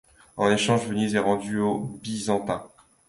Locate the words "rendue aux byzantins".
1.19-2.65